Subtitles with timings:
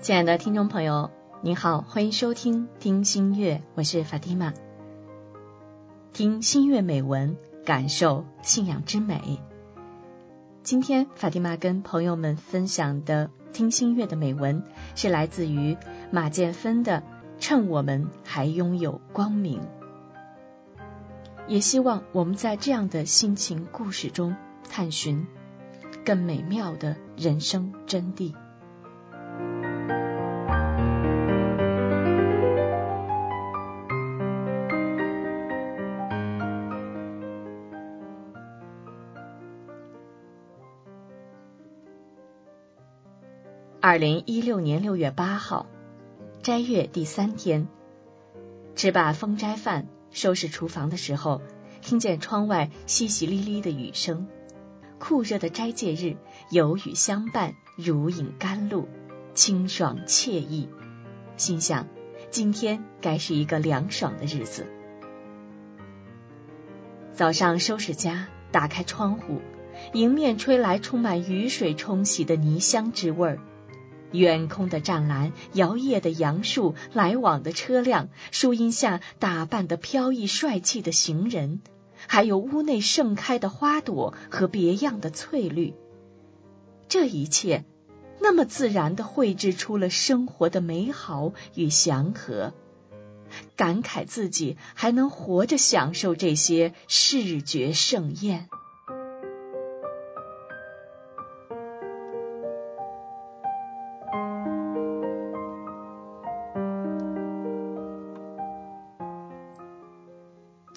[0.00, 1.10] 亲爱的听众朋友，
[1.42, 4.54] 您好，欢迎收听听心月，我是法蒂玛。
[6.12, 7.36] 听心月美文，
[7.66, 9.40] 感受信仰之美。
[10.62, 14.62] 今天法蒂玛跟朋友们分享的听心月的美文，
[14.94, 15.76] 是来自于
[16.12, 17.00] 马建芬的
[17.40, 19.60] 《趁我们还拥有光明》。
[21.48, 24.36] 也希望我们在这样的心情故事中，
[24.70, 25.26] 探寻
[26.04, 28.34] 更美妙的人生真谛。
[43.88, 45.64] 二零一六年六月八号，
[46.42, 47.68] 斋月第三天，
[48.76, 51.40] 吃罢封斋饭，收拾厨房的时候，
[51.80, 54.26] 听见窗外淅淅沥沥的雨声。
[54.98, 56.18] 酷热的斋戒日，
[56.50, 58.86] 有雨相伴，如饮甘露，
[59.32, 60.68] 清爽惬意。
[61.38, 61.86] 心想，
[62.30, 64.66] 今天该是一个凉爽的日子。
[67.14, 69.40] 早上收拾家，打开窗户，
[69.94, 73.38] 迎面吹来充满雨水冲洗的泥香之味儿。
[74.12, 81.60] 远空的湛蓝，摇曳的杨树，来往的车辆，树荫下打扮的飘逸帅气的行人，
[82.06, 85.74] 还有屋内盛开的花朵和别样的翠绿，
[86.88, 87.64] 这一切
[88.20, 92.54] 那么自然的绘制出了生活的美好与祥和，
[93.56, 98.48] 感慨自己还能活着享受这些视觉盛宴。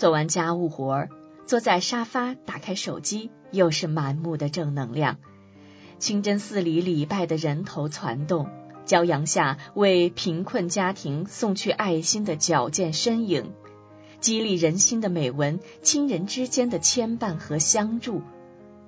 [0.01, 1.09] 做完家务活儿，
[1.45, 5.17] 坐在沙发，打开手机，又是满目的正能量。
[5.99, 8.49] 清真寺里礼拜的人头攒动，
[8.87, 13.51] 骄阳下为贫困家庭送去爱心的矫健身影，
[14.19, 18.23] 激励人心的美文，亲人之间的牵绊和相助，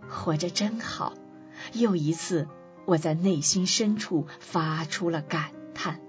[0.10, 1.14] 活着真好。
[1.74, 2.48] 又一次，
[2.86, 6.00] 我在内心深处发出了感叹。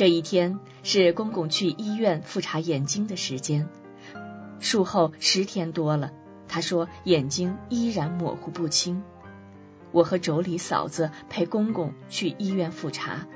[0.00, 3.68] 这一天是公公去医院复查眼睛的时间，
[4.58, 6.10] 术后十天多了，
[6.48, 9.02] 他说眼睛依然模糊不清。
[9.92, 13.26] 我和妯娌嫂子陪公公去医院复查，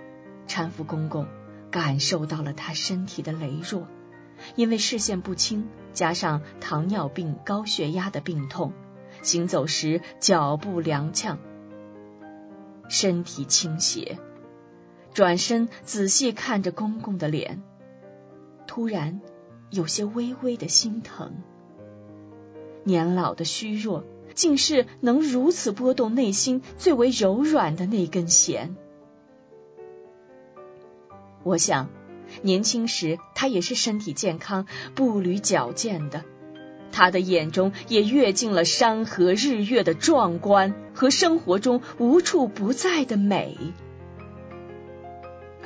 [0.48, 1.26] 搀扶公公，
[1.70, 3.86] 感受到了他身体的羸弱，
[4.56, 8.72] 因为视线不清，加上糖尿病、高血压的病痛，
[9.20, 11.36] 行走时脚步踉跄，
[12.88, 14.18] 身体倾斜。
[15.14, 17.62] 转身仔细看着公公的脸，
[18.66, 19.20] 突然
[19.70, 21.36] 有些微微的心疼。
[22.82, 24.04] 年老的虚弱，
[24.34, 28.74] 竟是能如此拨动内心最为柔软的那根弦。
[31.44, 31.90] 我想，
[32.42, 34.66] 年轻时他也是身体健康、
[34.96, 36.24] 步履矫健的，
[36.90, 43.56] 他的眼中也跃进了山河日月的壮观和生活中无处不在的美。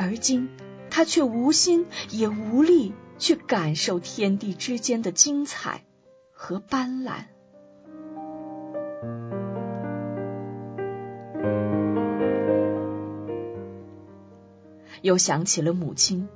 [0.00, 0.48] 而今，
[0.90, 5.82] 他却无心也无力去感受天地之间的精彩
[6.32, 7.24] 和斑斓。
[15.02, 16.28] 又想起了母亲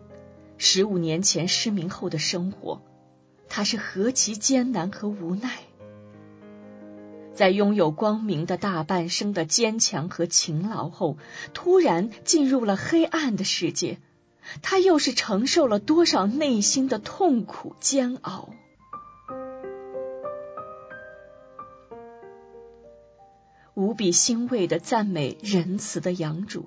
[0.58, 2.82] 十五年前失明后的生活，
[3.48, 5.50] 他是何其艰难和无奈。
[7.34, 11.16] 在拥有光明的大半生的坚强和勤劳后，
[11.54, 13.98] 突然进入了黑暗的世界，
[14.60, 18.50] 他又是承受了多少内心的痛苦煎熬？
[23.74, 26.66] 无比欣慰的赞美仁慈的养主，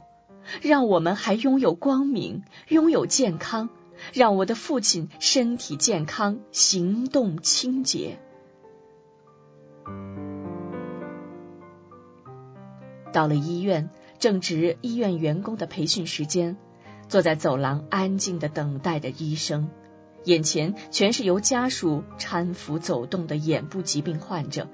[0.64, 3.70] 让我们还拥有光明，拥有健康，
[4.12, 8.18] 让我的父亲身体健康，行动清洁。
[13.16, 13.90] 到了医院，
[14.20, 16.58] 正值医院员工的培训时间，
[17.08, 19.70] 坐在走廊安静的等待的医生，
[20.26, 24.68] 眼前全是由家属搀扶走动的眼部疾病患者，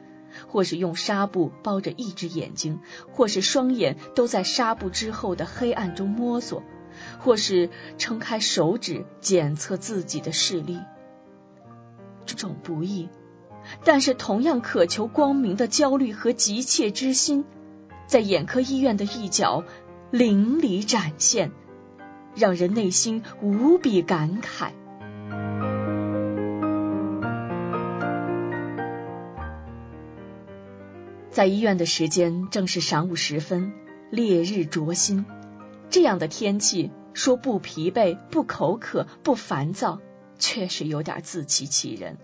[0.47, 2.79] 或是用纱布包着一只眼睛，
[3.11, 6.63] 或是双眼都在纱布之后的黑暗中摸索，
[7.19, 10.79] 或是撑开手指检测自己的视力。
[12.25, 13.07] 这种不易，
[13.83, 17.45] 但是同样渴求光明的焦虑和急切之心。
[18.11, 19.63] 在眼科医院的一角，
[20.11, 21.53] 淋漓展现，
[22.35, 24.71] 让人内心无比感慨。
[31.29, 33.71] 在医院的时间正是晌午时分，
[34.09, 35.25] 烈日灼心，
[35.89, 40.01] 这样的天气，说不疲惫、不口渴、不烦躁，
[40.37, 42.17] 确实有点自欺欺人。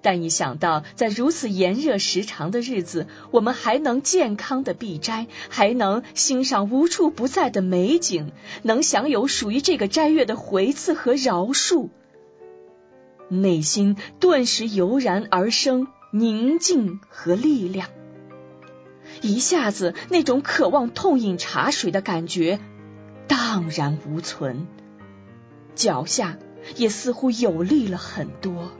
[0.00, 8.30] 但一想到在如此炎热时长的日子，我们还能健康的避斋，还能欣赏无处不在的美景，
[8.62, 11.88] 能享有属于这个斋月的回赐和饶恕，
[13.28, 17.88] 内心顿时油然而生宁静和力量，
[19.20, 22.60] 一下子那种渴望痛饮茶水的感觉
[23.26, 24.68] 荡然无存，
[25.74, 26.38] 脚下
[26.76, 28.70] 也似乎有力了很多。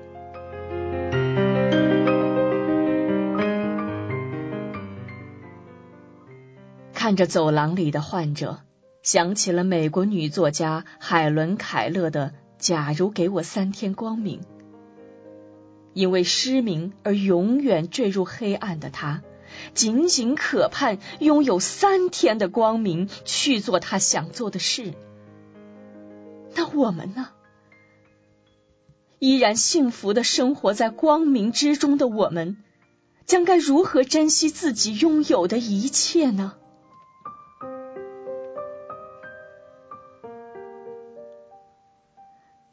[7.08, 8.60] 看着走廊里的患者，
[9.02, 12.26] 想起了美国女作家海伦·凯勒的
[12.58, 14.40] 《假如给我三天光明》。
[15.94, 19.22] 因为失明而永远坠入黑暗的他，
[19.72, 24.92] 仅仅渴盼拥有三天的光明，去做他想做的事。
[26.54, 27.30] 那我们呢？
[29.18, 32.58] 依然幸福的生活在光明之中的我们，
[33.24, 36.56] 将该如何珍惜自己拥有的一切呢？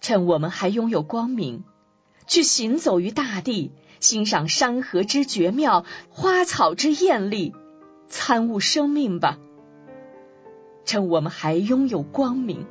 [0.08, 1.64] 趁我们还拥有光明，
[2.28, 7.56] 去行走于大地，欣赏山河之绝妙，花草之艳丽，
[8.08, 9.40] 参悟生命吧。
[10.86, 12.68] 趁我们还拥有光明，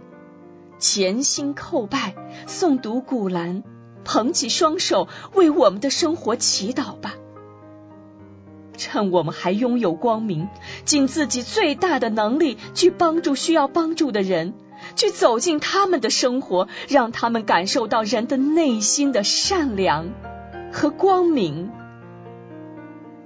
[0.79, 2.15] 潜心叩拜，
[2.47, 3.65] 诵读古兰，
[4.05, 7.17] 捧起双手为我们的生活祈祷吧。
[8.77, 10.49] 趁我们还拥有光明，
[10.85, 14.55] 尽自己最大的能力去帮助需要帮助的人。
[14.97, 20.11] 去走进他们的生活，让他们感受到人的内心的善良
[20.73, 21.71] 和光明。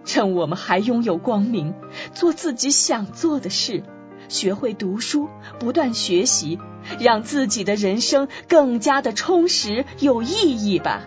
[0.05, 1.75] 趁我们还拥有光明，
[2.15, 3.83] 做自己想做的事，
[4.29, 5.29] 学会读书，
[5.61, 6.59] 不断学习，
[6.99, 11.03] 让自己的人生更加的充实有意义吧。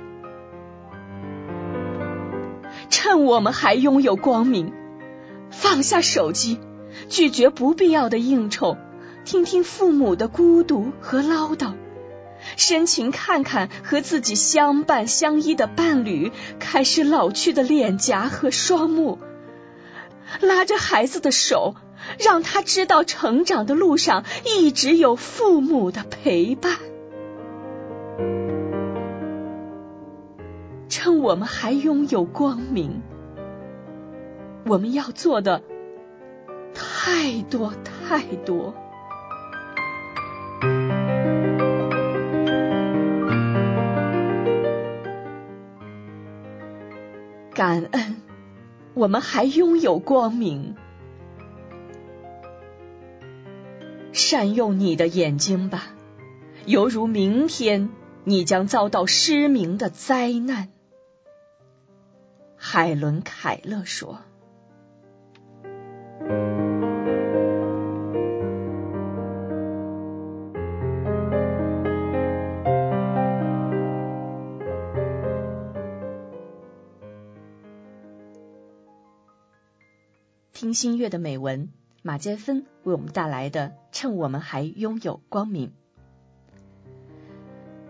[2.89, 4.71] 趁我们还拥有光明，
[5.49, 6.59] 放下手机，
[7.09, 8.77] 拒绝不必要的应酬。
[9.23, 11.73] 听听父母的孤独和唠叨，
[12.57, 19.19] 深情看看和自己相伴相依的伴侣开始老去的脸颊和双目，
[20.41, 21.75] 拉着孩子的手，
[22.19, 26.77] 让他知道成长的路上一直有父母的陪伴。
[30.89, 33.01] 趁我们还拥有光明，
[34.65, 35.61] 我们要做的
[36.73, 38.73] 太多太多。
[47.61, 48.15] 感恩，
[48.95, 50.75] 我们还拥有光明。
[54.11, 55.89] 善用你的眼睛吧，
[56.65, 57.91] 犹如明天
[58.23, 60.69] 你将遭到失明的灾难。
[62.57, 64.30] 海伦·凯勒说。
[80.61, 81.69] 听新月的美文，
[82.03, 85.69] 马杰芬为我们带来的《趁我们还拥有光明》。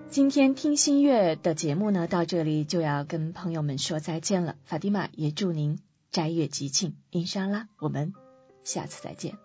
[0.08, 4.56] 今天听新月的节目呢，到这里就要跟朋友们说再见了。
[4.63, 5.80] 法蒂玛也祝您
[6.12, 8.13] 斋月吉庆，印沙拉，我们
[8.63, 9.36] 下次再见。